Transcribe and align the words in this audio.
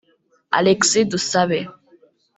Alexis 0.57 1.05
Dusabe 1.09 1.69